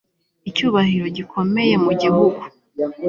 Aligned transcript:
icyubahiro 0.49 1.05
gikomeye 1.17 1.75
mu 1.85 1.91
gihugu 2.01 2.41